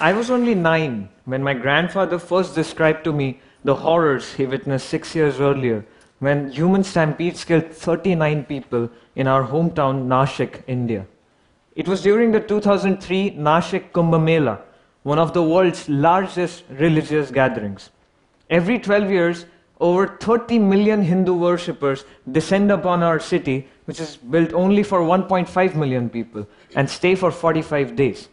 I 0.00 0.12
was 0.12 0.30
only 0.30 0.54
nine 0.54 1.08
when 1.24 1.42
my 1.42 1.54
grandfather 1.54 2.20
first 2.20 2.54
described 2.54 3.02
to 3.02 3.12
me 3.12 3.40
the 3.64 3.74
horrors 3.74 4.34
he 4.34 4.46
witnessed 4.46 4.88
six 4.88 5.12
years 5.12 5.40
earlier 5.40 5.84
when 6.20 6.52
human 6.52 6.84
stampedes 6.84 7.44
killed 7.44 7.72
39 7.72 8.44
people 8.44 8.90
in 9.16 9.26
our 9.26 9.42
hometown 9.44 10.06
Nashik, 10.06 10.62
India. 10.68 11.04
It 11.74 11.88
was 11.88 12.00
during 12.00 12.30
the 12.30 12.38
2003 12.38 13.32
Nashik 13.32 13.90
Kumbh 13.90 14.22
Mela, 14.22 14.60
one 15.02 15.18
of 15.18 15.34
the 15.34 15.42
world's 15.42 15.88
largest 15.88 16.62
religious 16.70 17.32
gatherings. 17.32 17.90
Every 18.48 18.78
12 18.78 19.10
years, 19.10 19.46
over 19.80 20.06
30 20.06 20.60
million 20.60 21.02
Hindu 21.02 21.34
worshippers 21.34 22.04
descend 22.30 22.70
upon 22.70 23.02
our 23.02 23.18
city, 23.18 23.66
which 23.86 23.98
is 23.98 24.16
built 24.16 24.52
only 24.52 24.84
for 24.84 25.00
1.5 25.00 25.74
million 25.74 26.08
people, 26.08 26.46
and 26.76 26.88
stay 26.88 27.16
for 27.16 27.32
45 27.32 27.96
days. 27.96 28.28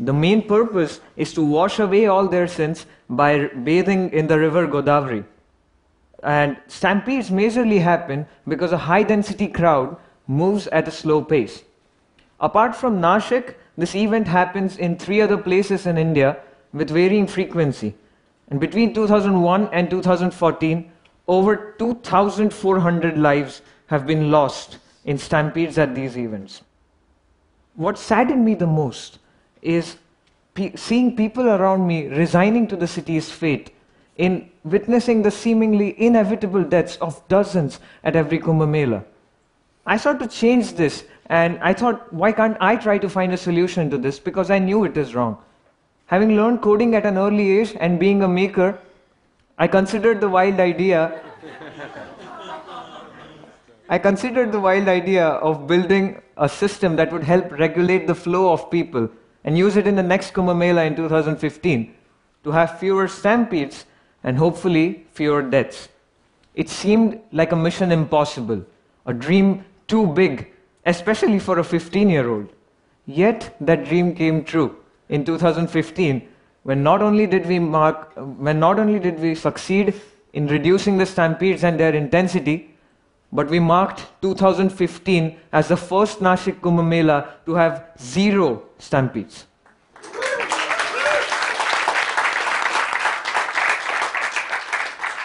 The 0.00 0.12
main 0.12 0.46
purpose 0.46 1.00
is 1.16 1.32
to 1.34 1.44
wash 1.44 1.78
away 1.78 2.06
all 2.06 2.28
their 2.28 2.46
sins 2.46 2.86
by 3.10 3.46
bathing 3.48 4.10
in 4.12 4.28
the 4.28 4.38
river 4.38 4.66
Godavari. 4.66 5.24
And 6.22 6.56
stampedes 6.66 7.30
majorly 7.30 7.80
happen 7.80 8.26
because 8.46 8.72
a 8.72 8.78
high 8.78 9.02
density 9.02 9.48
crowd 9.48 9.96
moves 10.26 10.66
at 10.68 10.88
a 10.88 10.92
slow 10.92 11.22
pace. 11.22 11.62
Apart 12.40 12.76
from 12.76 13.00
Nashik, 13.00 13.54
this 13.76 13.94
event 13.94 14.28
happens 14.28 14.76
in 14.76 14.96
three 14.96 15.20
other 15.20 15.38
places 15.38 15.86
in 15.86 15.98
India 15.98 16.38
with 16.72 16.90
varying 16.90 17.26
frequency. 17.26 17.94
And 18.50 18.60
between 18.60 18.94
2001 18.94 19.68
and 19.72 19.90
2014, 19.90 20.90
over 21.26 21.74
2,400 21.78 23.18
lives 23.18 23.62
have 23.86 24.06
been 24.06 24.30
lost 24.30 24.78
in 25.04 25.18
stampedes 25.18 25.78
at 25.78 25.94
these 25.94 26.16
events. 26.16 26.62
What 27.74 27.98
saddened 27.98 28.44
me 28.44 28.54
the 28.54 28.66
most 28.66 29.18
is 29.62 29.96
pe- 30.54 30.74
seeing 30.76 31.16
people 31.16 31.48
around 31.48 31.86
me 31.86 32.08
resigning 32.08 32.66
to 32.68 32.76
the 32.76 32.86
city's 32.86 33.30
fate 33.30 33.74
in 34.16 34.50
witnessing 34.64 35.22
the 35.22 35.30
seemingly 35.30 35.94
inevitable 36.00 36.64
deaths 36.64 36.96
of 36.96 37.26
dozens 37.28 37.80
at 38.04 38.16
every 38.16 38.38
Kumbh 38.38 38.68
Mela. 38.68 39.04
I 39.86 39.96
sought 39.96 40.18
to 40.20 40.26
change 40.26 40.74
this, 40.74 41.04
and 41.26 41.58
I 41.60 41.72
thought, 41.72 42.12
why 42.12 42.32
can't 42.32 42.56
I 42.60 42.76
try 42.76 42.98
to 42.98 43.08
find 43.08 43.32
a 43.32 43.36
solution 43.36 43.88
to 43.90 43.96
this? 43.96 44.18
Because 44.18 44.50
I 44.50 44.58
knew 44.58 44.84
it 44.84 44.96
is 44.96 45.14
wrong. 45.14 45.38
Having 46.06 46.36
learned 46.36 46.62
coding 46.62 46.94
at 46.94 47.06
an 47.06 47.16
early 47.16 47.58
age 47.58 47.74
and 47.78 47.98
being 47.98 48.22
a 48.22 48.28
maker, 48.28 48.78
I 49.58 49.66
considered 49.66 50.20
the 50.20 50.28
wild 50.28 50.60
idea. 50.60 51.20
I 53.88 53.98
considered 53.98 54.52
the 54.52 54.60
wild 54.60 54.88
idea 54.88 55.26
of 55.26 55.66
building 55.66 56.20
a 56.36 56.48
system 56.48 56.96
that 56.96 57.12
would 57.12 57.24
help 57.24 57.50
regulate 57.52 58.06
the 58.06 58.14
flow 58.14 58.52
of 58.52 58.70
people 58.70 59.08
and 59.48 59.56
use 59.56 59.78
it 59.78 59.86
in 59.86 59.96
the 59.96 60.02
next 60.02 60.34
Kumbh 60.34 60.54
Mela 60.54 60.84
in 60.84 60.94
2015 60.94 61.94
to 62.44 62.50
have 62.50 62.78
fewer 62.78 63.08
stampedes 63.08 63.86
and 64.22 64.36
hopefully 64.36 65.06
fewer 65.10 65.40
deaths. 65.40 65.88
It 66.54 66.68
seemed 66.68 67.18
like 67.32 67.52
a 67.52 67.56
mission 67.56 67.90
impossible, 67.90 68.62
a 69.06 69.14
dream 69.14 69.64
too 69.86 70.06
big, 70.08 70.52
especially 70.84 71.38
for 71.38 71.58
a 71.60 71.64
15 71.64 72.10
year 72.10 72.28
old. 72.28 72.52
Yet 73.06 73.56
that 73.62 73.86
dream 73.86 74.14
came 74.14 74.44
true 74.44 74.76
in 75.08 75.24
2015 75.24 76.28
when 76.64 76.82
not 76.82 77.00
only 77.00 77.26
did 77.26 77.46
we 77.46 77.58
mark 77.58 78.12
when 78.48 78.60
not 78.60 78.78
only 78.78 78.98
did 78.98 79.18
we 79.18 79.34
succeed 79.34 79.94
in 80.34 80.46
reducing 80.48 80.98
the 80.98 81.06
stampedes 81.06 81.64
and 81.64 81.80
their 81.80 81.94
intensity 81.94 82.74
but 83.32 83.48
we 83.48 83.58
marked 83.58 84.06
2015 84.22 85.36
as 85.52 85.68
the 85.68 85.76
first 85.76 86.20
Nashik 86.20 86.60
Kumbh 86.60 86.86
Mela 86.86 87.34
to 87.46 87.54
have 87.54 87.84
zero 88.00 88.62
stampedes. 88.78 89.44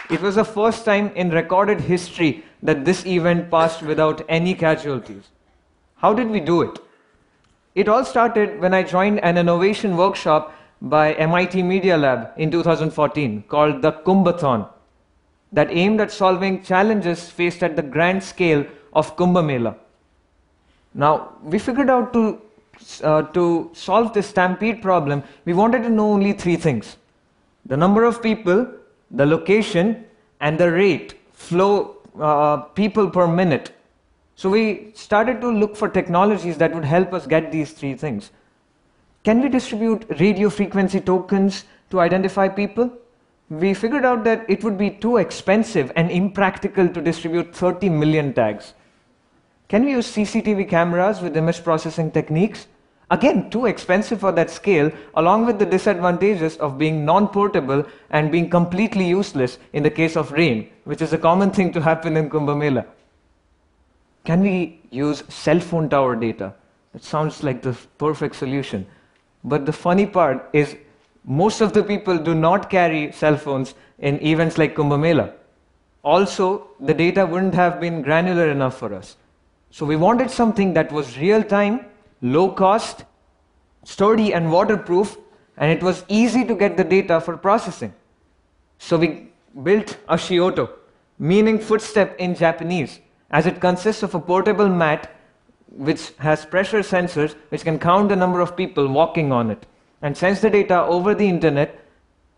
It 0.10 0.22
was 0.22 0.36
the 0.36 0.46
first 0.46 0.86
time 0.86 1.12
in 1.16 1.30
recorded 1.32 1.82
history 1.82 2.44
that 2.62 2.86
this 2.86 3.06
event 3.06 3.50
passed 3.50 3.82
without 3.82 4.22
any 4.30 4.54
casualties. 4.54 5.30
How 5.96 6.14
did 6.14 6.30
we 6.30 6.40
do 6.40 6.62
it? 6.62 6.78
It 7.74 7.88
all 7.88 8.06
started 8.06 8.60
when 8.60 8.74
I 8.74 8.84
joined 8.84 9.22
an 9.22 9.38
innovation 9.38 9.98
workshop 9.98 10.54
by 10.82 11.14
MIT 11.14 11.64
Media 11.64 11.98
Lab 11.98 12.32
in 12.38 12.52
2014 12.52 13.44
called 13.48 13.82
the 13.82 13.94
Kumbhathon 13.94 14.68
that 15.54 15.72
aimed 15.72 16.02
at 16.02 16.12
solving 16.12 16.62
challenges 16.64 17.30
faced 17.30 17.64
at 17.64 17.76
the 17.76 17.82
grand 17.82 18.22
scale 18.22 18.66
of 18.92 19.16
Kumbh 19.16 19.46
Mela. 19.46 19.76
Now, 20.94 21.34
we 21.44 21.60
figured 21.60 21.90
out 21.90 22.12
to, 22.14 22.42
uh, 23.04 23.22
to 23.38 23.70
solve 23.74 24.14
this 24.14 24.28
stampede 24.28 24.82
problem, 24.82 25.24
we 25.46 25.54
wanted 25.54 25.84
to 25.84 25.90
know 25.90 26.12
only 26.12 26.34
three 26.34 26.56
things 26.56 26.98
the 27.66 27.78
number 27.78 28.04
of 28.04 28.22
people, 28.22 28.68
the 29.12 29.26
location, 29.26 30.04
and 30.42 30.60
the 30.60 30.70
rate, 30.70 31.18
flow, 31.32 31.96
uh, 32.20 32.58
people 32.58 33.10
per 33.10 33.26
minute. 33.26 33.72
So 34.36 34.50
we 34.50 34.92
started 34.96 35.40
to 35.42 35.50
look 35.50 35.78
for 35.78 35.88
technologies 35.88 36.58
that 36.58 36.74
would 36.74 36.84
help 36.84 37.14
us 37.14 37.26
get 37.26 37.52
these 37.52 37.72
three 37.72 37.94
things. 37.94 38.32
Can 39.24 39.42
we 39.42 39.48
distribute 39.48 40.06
radio 40.20 40.50
frequency 40.50 41.00
tokens 41.00 41.64
to 41.92 42.02
identify 42.02 42.50
people? 42.50 42.92
We 43.60 43.76
figured 43.76 44.04
out 44.04 44.24
that 44.24 44.50
it 44.50 44.64
would 44.64 44.80
be 44.80 44.90
too 44.90 45.18
expensive 45.18 45.92
and 45.96 46.10
impractical 46.10 46.90
to 46.90 47.02
distribute 47.02 47.56
30 47.56 47.90
million 47.90 48.34
tags. 48.34 48.74
Can 49.68 49.86
we 49.86 49.92
use 49.92 50.12
CCTV 50.12 50.68
cameras 50.68 51.22
with 51.22 51.38
image 51.38 51.64
processing 51.64 52.10
techniques? 52.10 52.66
Again, 53.12 53.52
too 53.52 53.68
expensive 53.68 54.22
for 54.22 54.32
that 54.32 54.50
scale, 54.50 54.92
along 55.14 55.46
with 55.46 55.60
the 55.60 55.68
disadvantages 55.68 56.58
of 56.58 56.80
being 56.80 57.06
non 57.06 57.28
portable 57.28 57.86
and 58.10 58.32
being 58.32 58.50
completely 58.50 59.08
useless 59.08 59.60
in 59.74 59.84
the 59.84 59.92
case 59.92 60.16
of 60.16 60.32
rain, 60.32 60.70
which 60.86 61.04
is 61.04 61.14
a 61.14 61.18
common 61.20 61.52
thing 61.52 61.72
to 61.74 61.82
happen 61.82 62.18
in 62.18 62.32
Kumbh 62.32 62.58
Mela. 62.58 62.88
Can 64.26 64.42
we 64.42 64.82
use 64.90 65.24
cell 65.30 65.60
phone 65.60 65.90
tower 65.90 66.16
data? 66.16 66.56
It 66.96 67.04
sounds 67.04 67.44
like 67.44 67.62
the 67.62 67.78
perfect 68.00 68.36
solution. 68.36 68.88
But 69.44 69.68
the 69.68 69.74
funny 69.74 70.08
part 70.08 70.50
is, 70.54 70.76
most 71.26 71.62
of 71.62 71.74
the 71.74 71.84
people 71.84 72.18
do 72.18 72.36
not 72.36 72.70
carry 72.70 73.12
cell 73.12 73.38
phones 73.38 73.76
in 74.00 74.22
events 74.22 74.58
like 74.58 74.76
Kumbh 74.76 75.00
Mela. 75.00 75.34
Also, 76.04 76.68
the 76.80 76.94
data 76.94 77.26
wouldn't 77.26 77.54
have 77.54 77.80
been 77.80 78.02
granular 78.02 78.50
enough 78.50 78.78
for 78.78 78.94
us. 78.94 79.16
So, 79.72 79.86
we 79.86 79.96
wanted 79.96 80.30
something 80.30 80.74
that 80.74 80.92
was 80.92 81.18
real 81.18 81.42
time, 81.42 81.86
low 82.22 82.52
cost, 82.52 83.06
sturdy, 83.84 84.34
and 84.34 84.52
waterproof, 84.52 85.18
and 85.58 85.72
it 85.72 85.82
was 85.82 86.04
easy 86.08 86.46
to 86.46 86.56
get 86.56 86.76
the 86.76 86.84
data 86.84 87.22
for 87.22 87.38
processing. 87.38 87.94
So, 88.78 88.98
we 88.98 89.30
built 89.64 89.98
Ashioto, 90.10 90.70
meaning 91.18 91.58
footstep 91.58 92.16
in 92.20 92.36
Japanese 92.36 93.00
as 93.32 93.46
it 93.46 93.60
consists 93.60 94.04
of 94.04 94.14
a 94.14 94.20
portable 94.20 94.70
mat 94.70 95.10
which 95.68 96.12
has 96.20 96.46
pressure 96.46 96.80
sensors 96.80 97.36
which 97.50 97.64
can 97.64 97.80
count 97.80 98.10
the 98.10 98.16
number 98.16 98.40
of 98.40 98.56
people 98.56 98.88
walking 98.88 99.32
on 99.32 99.50
it 99.50 99.66
and 100.04 100.16
sends 100.16 100.42
the 100.42 100.50
data 100.50 100.84
over 100.84 101.16
the 101.16 101.28
internet 101.28 101.80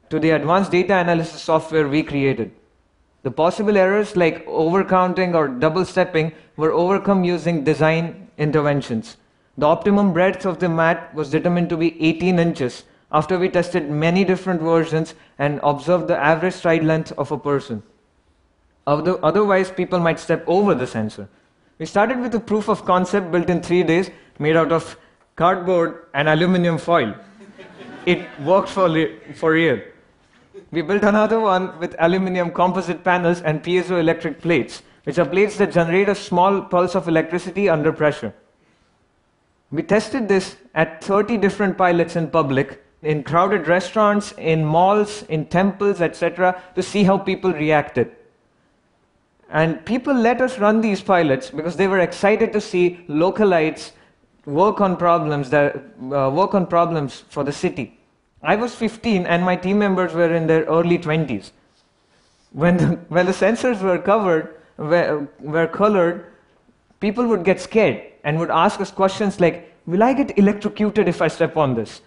to 0.09 0.19
the 0.19 0.29
advanced 0.29 0.71
data 0.71 0.95
analysis 0.95 1.41
software 1.41 1.87
we 1.87 2.03
created. 2.03 2.51
The 3.23 3.31
possible 3.31 3.75
errors 3.75 4.15
like 4.15 4.45
overcounting 4.45 5.33
or 5.33 5.47
double 5.47 5.83
stepping 5.83 6.31
were 6.57 6.71
overcome 6.71 7.23
using 7.23 7.63
design 7.63 8.29
interventions. 8.37 9.17
The 9.57 9.65
optimum 9.65 10.13
breadth 10.13 10.45
of 10.45 10.59
the 10.59 10.69
mat 10.69 11.13
was 11.15 11.31
determined 11.31 11.69
to 11.69 11.77
be 11.77 12.01
18 12.01 12.37
inches 12.37 12.83
after 13.11 13.39
we 13.39 13.49
tested 13.49 13.89
many 13.89 14.23
different 14.23 14.61
versions 14.61 15.15
and 15.39 15.59
observed 15.63 16.07
the 16.07 16.17
average 16.17 16.53
stride 16.53 16.83
length 16.83 17.13
of 17.17 17.31
a 17.31 17.37
person. 17.37 17.81
Otherwise, 18.85 19.71
people 19.71 19.99
might 19.99 20.19
step 20.19 20.43
over 20.45 20.75
the 20.75 20.85
sensor. 20.85 21.27
We 21.79 21.87
started 21.87 22.19
with 22.19 22.35
a 22.35 22.39
proof 22.39 22.69
of 22.69 22.85
concept 22.85 23.31
built 23.31 23.49
in 23.49 23.61
three 23.61 23.81
days, 23.81 24.11
made 24.37 24.55
out 24.55 24.71
of 24.71 24.97
cardboard 25.35 26.05
and 26.13 26.29
aluminum 26.29 26.77
foil. 26.77 27.15
It 28.05 28.27
worked 28.41 28.69
for, 28.69 28.89
for 29.33 29.51
real. 29.51 29.79
We 30.71 30.81
built 30.81 31.03
another 31.03 31.39
one 31.39 31.77
with 31.79 31.95
aluminum 31.99 32.51
composite 32.51 33.03
panels 33.03 33.41
and 33.41 33.63
piezoelectric 33.63 34.41
plates, 34.41 34.83
which 35.03 35.19
are 35.19 35.25
plates 35.25 35.57
that 35.57 35.71
generate 35.71 36.09
a 36.09 36.15
small 36.15 36.61
pulse 36.61 36.95
of 36.95 37.07
electricity 37.07 37.69
under 37.69 37.91
pressure. 37.91 38.33
We 39.71 39.83
tested 39.83 40.27
this 40.27 40.57
at 40.73 41.03
30 41.03 41.37
different 41.37 41.77
pilots 41.77 42.15
in 42.15 42.29
public, 42.29 42.83
in 43.01 43.23
crowded 43.23 43.67
restaurants, 43.67 44.33
in 44.37 44.63
malls, 44.63 45.23
in 45.23 45.45
temples, 45.45 46.01
etc., 46.01 46.61
to 46.75 46.83
see 46.83 47.03
how 47.03 47.17
people 47.17 47.51
reacted. 47.53 48.11
And 49.49 49.85
people 49.85 50.13
let 50.13 50.41
us 50.41 50.57
run 50.59 50.81
these 50.81 51.01
pilots 51.01 51.49
because 51.49 51.75
they 51.75 51.87
were 51.87 51.99
excited 51.99 52.51
to 52.53 52.61
see 52.61 52.99
localites 53.07 53.91
work 54.45 54.81
on 54.81 54.97
problems 54.97 55.49
that 55.49 55.75
uh, 55.75 56.29
work 56.29 56.53
on 56.53 56.67
problems 56.67 57.23
for 57.29 57.43
the 57.43 57.51
city. 57.51 57.94
I 58.45 58.55
was 58.55 58.75
15 58.75 59.25
and 59.25 59.43
my 59.43 59.55
team 59.55 59.79
members 59.79 60.13
were 60.13 60.33
in 60.33 60.47
their 60.47 60.63
early 60.65 60.97
20s. 60.97 61.51
When 62.51 62.77
the, 62.77 62.85
when 63.09 63.25
the 63.25 63.31
sensors 63.31 63.81
were 63.81 63.97
covered, 63.97 64.55
were, 64.77 65.27
were 65.39 65.67
colored, 65.67 66.25
people 66.99 67.27
would 67.27 67.43
get 67.43 67.59
scared 67.59 68.01
and 68.23 68.39
would 68.39 68.51
ask 68.51 68.79
us 68.79 68.91
questions 68.91 69.39
like, 69.39 69.71
Will 69.85 70.01
I 70.01 70.13
get 70.13 70.37
electrocuted 70.39 71.07
if 71.07 71.21
I 71.21 71.27
step 71.27 71.57
on 71.57 71.75
this? 71.75 72.01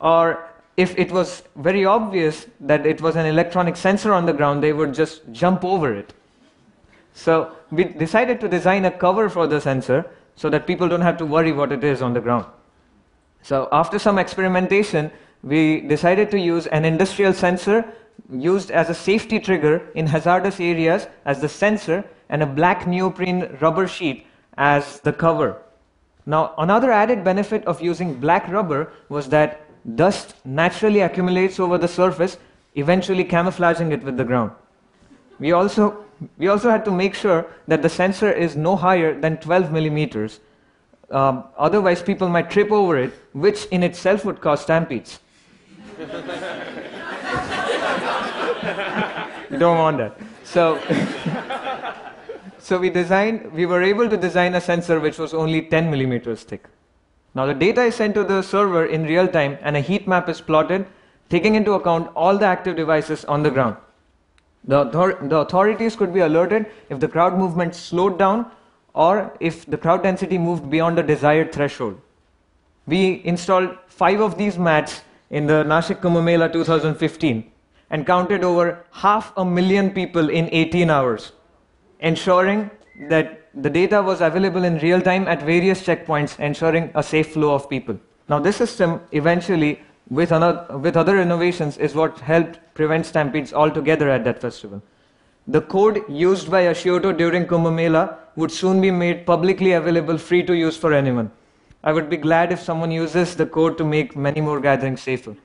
Or 0.00 0.48
if 0.76 0.96
it 0.98 1.12
was 1.12 1.44
very 1.56 1.84
obvious 1.84 2.46
that 2.60 2.86
it 2.86 3.00
was 3.00 3.14
an 3.14 3.26
electronic 3.26 3.76
sensor 3.76 4.12
on 4.12 4.26
the 4.26 4.32
ground, 4.32 4.62
they 4.62 4.72
would 4.72 4.94
just 4.94 5.22
jump 5.30 5.64
over 5.64 5.94
it. 5.94 6.12
So 7.14 7.52
we 7.70 7.84
decided 7.84 8.40
to 8.40 8.48
design 8.48 8.84
a 8.84 8.90
cover 8.90 9.28
for 9.28 9.46
the 9.46 9.60
sensor 9.60 10.06
so 10.34 10.50
that 10.50 10.66
people 10.66 10.88
don't 10.88 11.00
have 11.00 11.16
to 11.18 11.26
worry 11.26 11.52
what 11.52 11.72
it 11.72 11.84
is 11.84 12.02
on 12.02 12.14
the 12.14 12.20
ground. 12.20 12.46
So 13.42 13.68
after 13.72 13.98
some 13.98 14.18
experimentation, 14.18 15.10
we 15.42 15.80
decided 15.82 16.30
to 16.30 16.38
use 16.38 16.66
an 16.66 16.84
industrial 16.84 17.32
sensor 17.32 17.84
used 18.30 18.70
as 18.70 18.90
a 18.90 18.94
safety 18.94 19.38
trigger 19.38 19.82
in 19.94 20.06
hazardous 20.06 20.60
areas 20.60 21.06
as 21.24 21.40
the 21.40 21.48
sensor 21.48 22.04
and 22.28 22.42
a 22.42 22.46
black 22.46 22.86
neoprene 22.86 23.56
rubber 23.60 23.86
sheet 23.86 24.26
as 24.56 25.00
the 25.00 25.12
cover. 25.12 25.62
Now, 26.26 26.52
another 26.58 26.92
added 26.92 27.24
benefit 27.24 27.64
of 27.66 27.80
using 27.80 28.20
black 28.20 28.48
rubber 28.48 28.92
was 29.08 29.28
that 29.30 29.64
dust 29.96 30.34
naturally 30.44 31.00
accumulates 31.00 31.58
over 31.58 31.78
the 31.78 31.88
surface, 31.88 32.36
eventually 32.74 33.24
camouflaging 33.24 33.92
it 33.92 34.02
with 34.02 34.16
the 34.16 34.24
ground. 34.24 34.50
We 35.38 35.52
also, 35.52 36.04
we 36.36 36.48
also 36.48 36.68
had 36.68 36.84
to 36.84 36.90
make 36.90 37.14
sure 37.14 37.46
that 37.68 37.80
the 37.82 37.88
sensor 37.88 38.30
is 38.30 38.56
no 38.56 38.76
higher 38.76 39.18
than 39.18 39.38
12 39.38 39.72
millimeters. 39.72 40.40
Um, 41.10 41.44
otherwise, 41.56 42.02
people 42.02 42.28
might 42.28 42.50
trip 42.50 42.70
over 42.70 42.98
it, 42.98 43.14
which 43.32 43.64
in 43.66 43.82
itself 43.82 44.24
would 44.24 44.40
cause 44.40 44.60
stampedes. 44.60 45.20
You 49.50 49.58
don't 49.58 49.78
want 49.78 49.98
that. 49.98 50.18
So, 50.44 50.80
so 52.58 52.78
we 52.78 52.90
designed, 52.90 53.52
we 53.52 53.66
were 53.66 53.82
able 53.82 54.08
to 54.08 54.16
design 54.16 54.54
a 54.54 54.60
sensor 54.60 55.00
which 55.00 55.18
was 55.18 55.34
only 55.34 55.62
10 55.62 55.90
millimeters 55.90 56.44
thick. 56.44 56.68
Now 57.34 57.46
the 57.46 57.54
data 57.54 57.82
is 57.82 57.96
sent 57.96 58.14
to 58.14 58.22
the 58.24 58.42
server 58.42 58.86
in 58.86 59.04
real 59.04 59.26
time 59.26 59.58
and 59.60 59.76
a 59.76 59.80
heat 59.80 60.06
map 60.06 60.28
is 60.28 60.40
plotted, 60.40 60.86
taking 61.30 61.56
into 61.56 61.72
account 61.72 62.10
all 62.14 62.38
the 62.38 62.46
active 62.46 62.76
devices 62.76 63.24
on 63.24 63.42
the 63.42 63.50
ground. 63.50 63.76
The, 64.64 64.86
author- 64.86 65.18
the 65.26 65.38
authorities 65.38 65.96
could 65.96 66.14
be 66.14 66.20
alerted 66.20 66.66
if 66.90 67.00
the 67.00 67.08
crowd 67.08 67.36
movement 67.36 67.74
slowed 67.74 68.18
down 68.18 68.50
or 68.94 69.36
if 69.40 69.66
the 69.66 69.76
crowd 69.76 70.02
density 70.02 70.38
moved 70.38 70.70
beyond 70.70 70.96
the 70.96 71.02
desired 71.02 71.52
threshold. 71.52 72.00
We 72.86 73.20
installed 73.24 73.76
five 73.88 74.20
of 74.20 74.38
these 74.38 74.58
mats 74.58 75.02
in 75.30 75.46
the 75.46 75.64
Nashik 75.64 76.00
Kumbh 76.00 76.22
Mela 76.22 76.48
2015 76.48 77.50
and 77.90 78.06
counted 78.06 78.44
over 78.44 78.84
half 78.90 79.32
a 79.36 79.44
million 79.44 79.90
people 79.90 80.28
in 80.30 80.48
18 80.52 80.90
hours, 80.90 81.32
ensuring 82.00 82.70
that 83.08 83.48
the 83.54 83.70
data 83.70 84.02
was 84.02 84.20
available 84.20 84.64
in 84.64 84.78
real 84.78 85.00
time 85.00 85.26
at 85.26 85.42
various 85.42 85.82
checkpoints, 85.82 86.38
ensuring 86.38 86.90
a 86.94 87.02
safe 87.02 87.32
flow 87.32 87.54
of 87.54 87.68
people. 87.68 87.98
Now, 88.28 88.38
this 88.38 88.56
system 88.56 89.00
eventually, 89.12 89.80
with, 90.10 90.32
another, 90.32 90.76
with 90.78 90.96
other 90.96 91.18
innovations, 91.20 91.78
is 91.78 91.94
what 91.94 92.18
helped 92.20 92.60
prevent 92.74 93.06
stampedes 93.06 93.52
altogether 93.52 94.10
at 94.10 94.24
that 94.24 94.40
festival. 94.40 94.82
The 95.46 95.62
code 95.62 96.04
used 96.08 96.50
by 96.50 96.64
Ashioto 96.64 97.16
during 97.16 97.46
Kumbh 97.46 97.74
Mela 97.74 98.18
would 98.36 98.52
soon 98.52 98.80
be 98.80 98.90
made 98.90 99.24
publicly 99.24 99.72
available, 99.72 100.18
free 100.18 100.42
to 100.42 100.54
use 100.54 100.76
for 100.76 100.92
anyone. 100.92 101.30
I 101.88 101.92
would 101.96 102.08
be 102.14 102.22
glad 102.28 102.52
if 102.52 102.64
someone 102.70 102.90
uses 103.02 103.36
the 103.42 103.46
code 103.58 103.78
to 103.78 103.84
make 103.96 104.16
many 104.28 104.42
more 104.48 104.60
gatherings 104.70 105.04
safer 105.10 105.36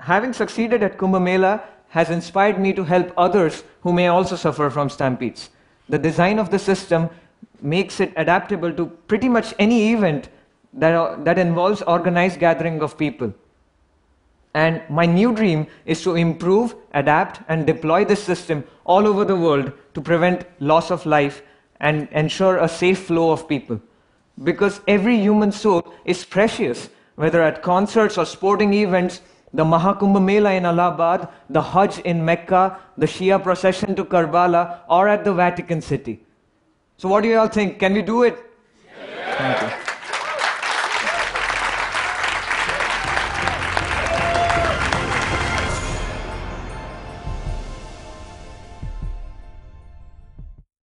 having 0.00 0.32
succeeded 0.32 0.82
at 0.82 0.96
Kumbh 0.98 1.22
Mela 1.22 1.62
has 1.88 2.10
inspired 2.10 2.58
me 2.58 2.72
to 2.72 2.84
help 2.84 3.12
others 3.16 3.64
who 3.82 3.92
may 3.92 4.06
also 4.08 4.36
suffer 4.36 4.70
from 4.70 4.88
stampedes. 4.88 5.50
The 5.88 5.98
design 5.98 6.38
of 6.38 6.50
the 6.50 6.58
system 6.58 7.10
makes 7.60 8.00
it 8.00 8.12
adaptable 8.16 8.72
to 8.72 8.86
pretty 9.08 9.28
much 9.28 9.54
any 9.58 9.92
event 9.92 10.28
that, 10.72 11.24
that 11.24 11.38
involves 11.38 11.82
organized 11.82 12.38
gathering 12.38 12.80
of 12.80 12.96
people. 12.96 13.34
And 14.54 14.82
my 14.88 15.06
new 15.06 15.34
dream 15.34 15.66
is 15.84 16.02
to 16.02 16.16
improve, 16.16 16.74
adapt, 16.94 17.40
and 17.48 17.66
deploy 17.66 18.04
this 18.04 18.22
system 18.22 18.64
all 18.84 19.06
over 19.06 19.24
the 19.24 19.36
world 19.36 19.72
to 19.94 20.00
prevent 20.00 20.44
loss 20.60 20.90
of 20.90 21.06
life 21.06 21.42
and 21.80 22.08
ensure 22.12 22.58
a 22.58 22.68
safe 22.68 23.06
flow 23.06 23.30
of 23.30 23.48
people. 23.48 23.80
Because 24.42 24.80
every 24.88 25.18
human 25.18 25.52
soul 25.52 25.94
is 26.04 26.24
precious, 26.24 26.88
whether 27.16 27.42
at 27.42 27.62
concerts 27.62 28.16
or 28.16 28.24
sporting 28.24 28.72
events 28.74 29.20
the 29.52 29.64
Mahakumbh 29.64 30.22
Mela 30.22 30.52
in 30.52 30.64
Allahabad, 30.64 31.28
the 31.48 31.60
Hajj 31.60 31.98
in 32.00 32.24
Mecca, 32.24 32.78
the 32.96 33.06
Shia 33.06 33.42
procession 33.42 33.96
to 33.96 34.04
Karbala, 34.04 34.80
or 34.88 35.08
at 35.08 35.24
the 35.24 35.34
Vatican 35.34 35.80
City. 35.80 36.20
So, 36.96 37.08
what 37.08 37.22
do 37.22 37.28
you 37.28 37.38
all 37.38 37.48
think? 37.48 37.78
Can 37.78 37.94
we 37.94 38.02
do 38.02 38.22
it? 38.22 38.38